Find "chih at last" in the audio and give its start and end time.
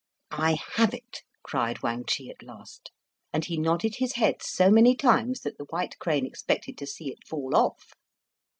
2.07-2.89